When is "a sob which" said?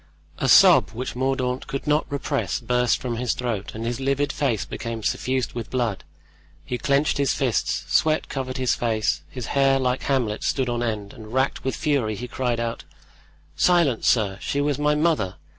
0.39-1.15